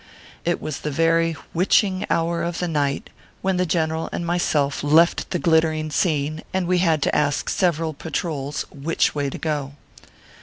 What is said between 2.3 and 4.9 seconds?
of the night when the general and myself